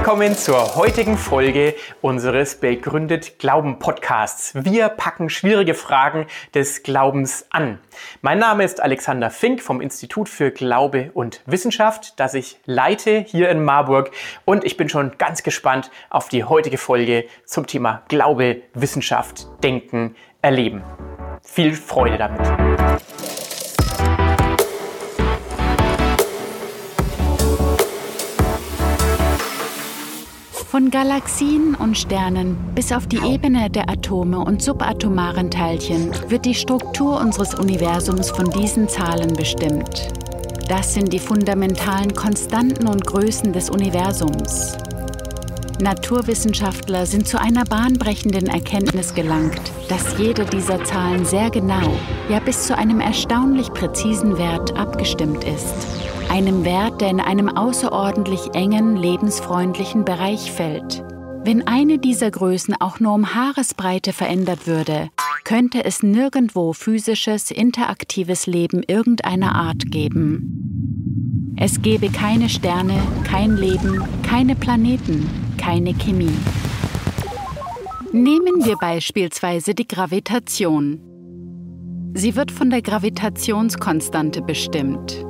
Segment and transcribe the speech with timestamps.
[0.00, 4.54] Willkommen zur heutigen Folge unseres Begründet Glauben Podcasts.
[4.54, 7.78] Wir packen schwierige Fragen des Glaubens an.
[8.22, 13.50] Mein Name ist Alexander Fink vom Institut für Glaube und Wissenschaft, das ich leite hier
[13.50, 14.10] in Marburg
[14.46, 20.16] und ich bin schon ganz gespannt auf die heutige Folge zum Thema Glaube, Wissenschaft, Denken,
[20.40, 20.82] Erleben.
[21.42, 22.48] Viel Freude damit.
[30.80, 36.54] Von Galaxien und Sternen bis auf die Ebene der Atome und subatomaren Teilchen wird die
[36.54, 40.08] Struktur unseres Universums von diesen Zahlen bestimmt.
[40.70, 44.78] Das sind die fundamentalen Konstanten und Größen des Universums.
[45.82, 49.60] Naturwissenschaftler sind zu einer bahnbrechenden Erkenntnis gelangt,
[49.90, 51.92] dass jede dieser Zahlen sehr genau,
[52.30, 58.54] ja bis zu einem erstaunlich präzisen Wert abgestimmt ist einem Wert, der in einem außerordentlich
[58.54, 61.02] engen, lebensfreundlichen Bereich fällt.
[61.42, 65.10] Wenn eine dieser Größen auch nur um Haaresbreite verändert würde,
[65.42, 71.56] könnte es nirgendwo physisches, interaktives Leben irgendeiner Art geben.
[71.56, 76.38] Es gäbe keine Sterne, kein Leben, keine Planeten, keine Chemie.
[78.12, 81.00] Nehmen wir beispielsweise die Gravitation.
[82.14, 85.24] Sie wird von der Gravitationskonstante bestimmt.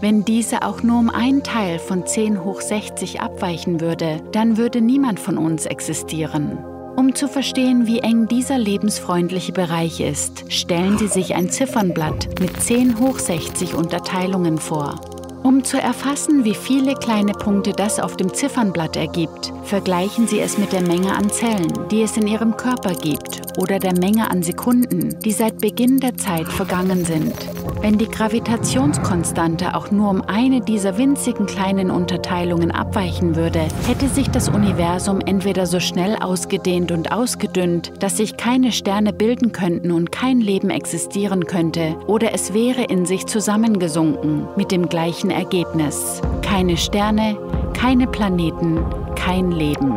[0.00, 4.80] Wenn diese auch nur um einen Teil von 10 hoch 60 abweichen würde, dann würde
[4.80, 6.58] niemand von uns existieren.
[6.96, 12.60] Um zu verstehen, wie eng dieser lebensfreundliche Bereich ist, stellen Sie sich ein Ziffernblatt mit
[12.60, 15.00] 10 hoch 60 Unterteilungen vor.
[15.42, 20.58] Um zu erfassen, wie viele kleine Punkte das auf dem Ziffernblatt ergibt, vergleichen Sie es
[20.58, 24.42] mit der Menge an Zellen, die es in Ihrem Körper gibt, oder der Menge an
[24.42, 27.34] Sekunden, die seit Beginn der Zeit vergangen sind.
[27.80, 34.28] Wenn die Gravitationskonstante auch nur um eine dieser winzigen kleinen Unterteilungen abweichen würde, hätte sich
[34.30, 40.10] das Universum entweder so schnell ausgedehnt und ausgedünnt, dass sich keine Sterne bilden könnten und
[40.10, 46.20] kein Leben existieren könnte, oder es wäre in sich zusammengesunken mit dem gleichen Ergebnis.
[46.42, 47.36] Keine Sterne,
[47.78, 48.84] keine Planeten,
[49.14, 49.96] kein Leben.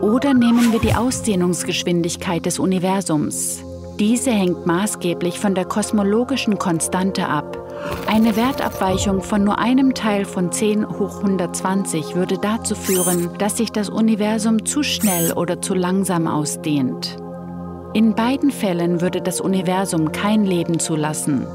[0.00, 3.62] Oder nehmen wir die Ausdehnungsgeschwindigkeit des Universums.
[4.00, 7.56] Diese hängt maßgeblich von der kosmologischen Konstante ab.
[8.08, 13.70] Eine Wertabweichung von nur einem Teil von 10 hoch 120 würde dazu führen, dass sich
[13.70, 17.21] das Universum zu schnell oder zu langsam ausdehnt.
[17.94, 21.46] In beiden Fällen würde das Universum kein Leben zulassen.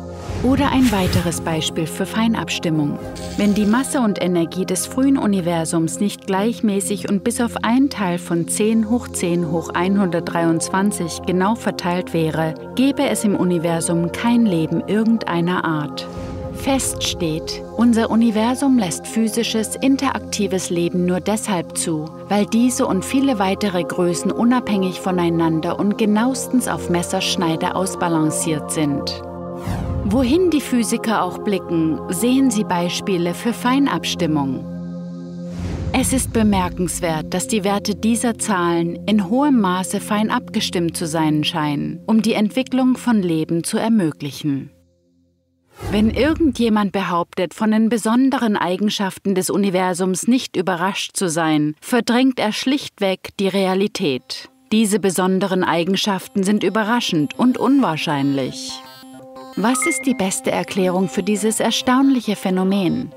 [0.43, 2.99] Oder ein weiteres Beispiel für Feinabstimmung.
[3.37, 8.19] Wenn die Masse und Energie des frühen Universums nicht gleichmäßig und bis auf ein Teil
[8.19, 14.83] von 10 hoch 10 hoch 123 genau verteilt wäre, gäbe es im Universum kein Leben
[14.85, 16.07] irgendeiner Art.
[16.57, 23.39] Fest steht, unser Universum lässt physisches, interaktives Leben nur deshalb zu, weil diese und viele
[23.39, 29.23] weitere Größen unabhängig voneinander und genauestens auf Messerschneide ausbalanciert sind.
[30.03, 34.65] Wohin die Physiker auch blicken, sehen sie Beispiele für Feinabstimmung.
[35.93, 41.43] Es ist bemerkenswert, dass die Werte dieser Zahlen in hohem Maße fein abgestimmt zu sein
[41.43, 44.71] scheinen, um die Entwicklung von Leben zu ermöglichen.
[45.91, 52.51] Wenn irgendjemand behauptet, von den besonderen Eigenschaften des Universums nicht überrascht zu sein, verdrängt er
[52.51, 54.49] schlichtweg die Realität.
[54.73, 58.81] Diese besonderen Eigenschaften sind überraschend und unwahrscheinlich.
[59.55, 63.11] Was ist die beste Erklärung für dieses erstaunliche Phänomen?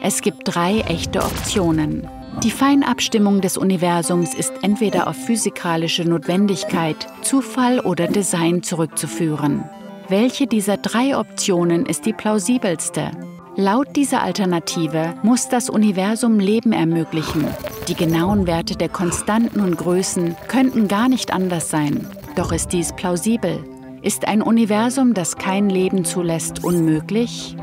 [0.00, 2.08] Es gibt drei echte Optionen.
[2.44, 9.68] Die Feinabstimmung des Universums ist entweder auf physikalische Notwendigkeit, Zufall oder Design zurückzuführen.
[10.10, 13.12] Welche dieser drei Optionen ist die plausibelste?
[13.54, 17.46] Laut dieser Alternative muss das Universum Leben ermöglichen.
[17.86, 22.08] Die genauen Werte der Konstanten und Größen könnten gar nicht anders sein.
[22.34, 23.62] Doch ist dies plausibel.
[24.02, 27.56] Ist ein Universum, das kein Leben zulässt, unmöglich?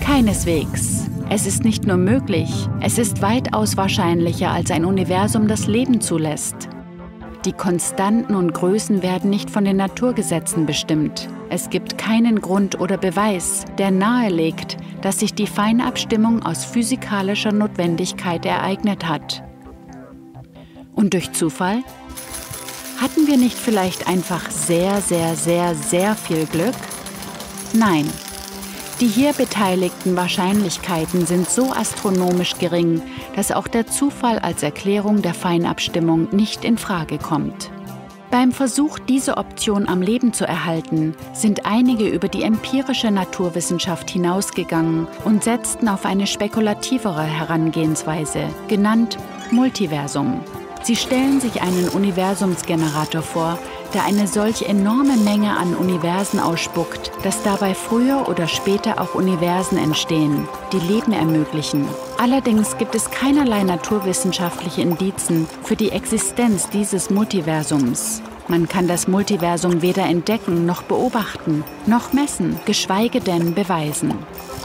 [0.00, 1.10] Keineswegs.
[1.28, 2.50] Es ist nicht nur möglich,
[2.80, 6.70] es ist weitaus wahrscheinlicher als ein Universum, das Leben zulässt.
[7.44, 11.28] Die Konstanten und Größen werden nicht von den Naturgesetzen bestimmt.
[11.50, 18.46] Es gibt keinen Grund oder Beweis, der nahelegt, dass sich die Feinabstimmung aus physikalischer Notwendigkeit
[18.46, 19.42] ereignet hat.
[20.94, 21.82] Und durch Zufall?
[23.00, 26.76] Hatten wir nicht vielleicht einfach sehr, sehr, sehr, sehr viel Glück?
[27.72, 28.06] Nein.
[29.02, 33.02] Die hier beteiligten Wahrscheinlichkeiten sind so astronomisch gering,
[33.34, 37.72] dass auch der Zufall als Erklärung der Feinabstimmung nicht in Frage kommt.
[38.30, 45.08] Beim Versuch, diese Option am Leben zu erhalten, sind einige über die empirische Naturwissenschaft hinausgegangen
[45.24, 49.18] und setzten auf eine spekulativere Herangehensweise, genannt
[49.50, 50.44] Multiversum.
[50.84, 53.58] Sie stellen sich einen Universumsgenerator vor,
[53.94, 59.78] der eine solch enorme Menge an Universen ausspuckt, dass dabei früher oder später auch Universen
[59.78, 61.86] entstehen, die Leben ermöglichen.
[62.18, 68.20] Allerdings gibt es keinerlei naturwissenschaftliche Indizen für die Existenz dieses Multiversums.
[68.48, 74.14] Man kann das Multiversum weder entdecken noch beobachten, noch messen, geschweige denn beweisen.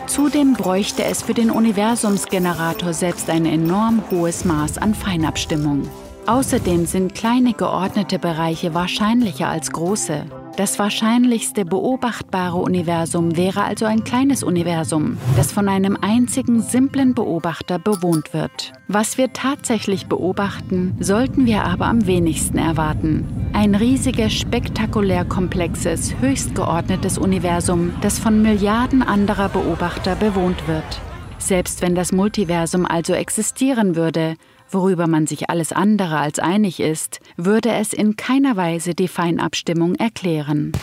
[0.07, 5.87] Zudem bräuchte es für den Universumsgenerator selbst ein enorm hohes Maß an Feinabstimmung.
[6.27, 10.25] Außerdem sind kleine geordnete Bereiche wahrscheinlicher als große.
[10.57, 17.79] Das wahrscheinlichste beobachtbare Universum wäre also ein kleines Universum, das von einem einzigen simplen Beobachter
[17.79, 18.74] bewohnt wird.
[18.89, 23.25] Was wir tatsächlich beobachten, sollten wir aber am wenigsten erwarten.
[23.53, 31.00] Ein riesiges, spektakulär komplexes, höchst geordnetes Universum, das von Milliarden anderer Beobachter bewohnt wird.
[31.38, 34.35] Selbst wenn das Multiversum also existieren würde,
[34.71, 39.95] worüber man sich alles andere als einig ist, würde es in keiner Weise die Feinabstimmung
[39.95, 40.73] erklären.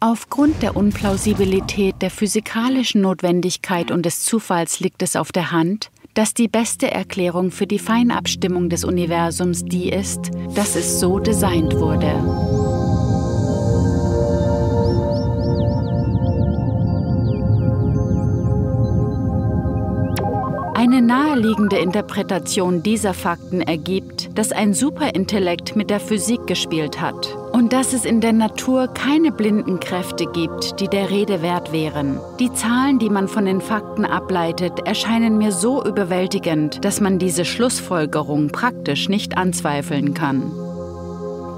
[0.00, 6.34] Aufgrund der Unplausibilität der physikalischen Notwendigkeit und des Zufalls liegt es auf der Hand, dass
[6.34, 12.71] die beste Erklärung für die Feinabstimmung des Universums die ist, dass es so designt wurde.
[21.42, 27.92] Naheliegende Interpretation dieser Fakten ergibt, dass ein Superintellekt mit der Physik gespielt hat und dass
[27.92, 32.20] es in der Natur keine blinden Kräfte gibt, die der Rede wert wären.
[32.38, 37.44] Die Zahlen, die man von den Fakten ableitet, erscheinen mir so überwältigend, dass man diese
[37.44, 40.52] Schlussfolgerung praktisch nicht anzweifeln kann.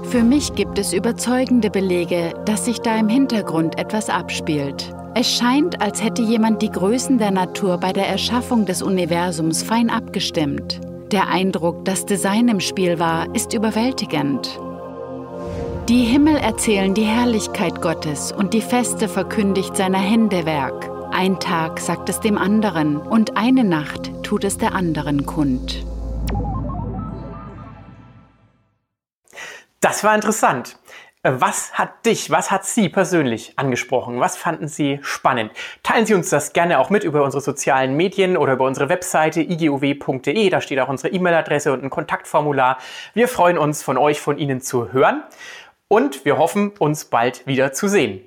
[0.05, 4.94] Für mich gibt es überzeugende Belege, dass sich da im Hintergrund etwas abspielt.
[5.17, 9.89] Es scheint, als hätte jemand die Größen der Natur bei der Erschaffung des Universums fein
[9.89, 10.81] abgestimmt.
[11.09, 14.59] Der Eindruck, dass Design im Spiel war, ist überwältigend.
[15.87, 20.91] Die Himmel erzählen die Herrlichkeit Gottes und die Feste verkündigt seiner Hände Werk.
[21.13, 25.85] Ein Tag sagt es dem anderen und eine Nacht tut es der anderen kund.
[29.79, 30.77] Das war interessant.
[31.25, 34.19] Äh, was hat dich, was hat Sie persönlich angesprochen?
[34.19, 35.51] Was fanden Sie spannend?
[35.81, 39.41] Teilen Sie uns das gerne auch mit über unsere sozialen Medien oder über unsere Webseite
[39.41, 40.49] iguw.de.
[40.49, 42.77] Da steht auch unsere E-Mail-Adresse und ein Kontaktformular.
[43.15, 45.23] Wir freuen uns, von euch, von Ihnen zu hören
[45.87, 48.21] und wir hoffen, uns bald wieder zu sehen.